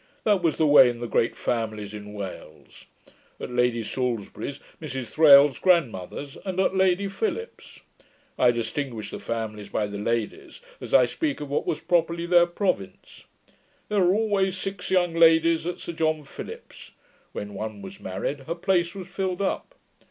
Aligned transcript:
That 0.23 0.41
was 0.41 0.55
the 0.55 0.65
way 0.65 0.89
in 0.89 0.99
the 0.99 1.05
great 1.05 1.35
families 1.35 1.93
in 1.93 2.13
Wales; 2.15 2.85
at 3.39 3.51
Lady 3.51 3.83
Salisbury's, 3.83 4.59
Mrs 4.81 5.09
Thrale's 5.09 5.59
grandmother, 5.59 6.25
and 6.43 6.59
at 6.59 6.75
Lady 6.75 7.07
Philips's. 7.07 7.81
I 8.35 8.49
distinguish 8.49 9.11
the 9.11 9.19
families 9.19 9.69
by 9.69 9.85
the 9.85 9.99
ladies, 9.99 10.59
as 10.81 10.91
I 10.91 11.05
speak 11.05 11.39
of 11.39 11.51
what 11.51 11.67
was 11.67 11.81
properly 11.81 12.25
their 12.25 12.47
province. 12.47 13.25
There 13.89 14.01
were 14.01 14.15
always 14.15 14.57
six 14.57 14.89
young 14.89 15.13
ladies 15.13 15.67
at 15.67 15.77
Sir 15.77 15.93
John 15.93 16.23
Philips's: 16.23 16.93
when 17.31 17.53
one 17.53 17.83
was 17.83 17.99
married, 17.99 18.39
her 18.47 18.55
place 18.55 18.95
was 18.95 19.07
filled 19.07 19.39
up. 19.43 19.75